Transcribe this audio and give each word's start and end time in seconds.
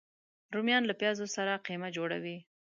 رومیان 0.53 0.83
له 0.87 0.93
پیازو 1.01 1.25
سره 1.35 1.61
قیمه 1.65 1.89
جوړه 1.97 2.17
وي 2.23 2.37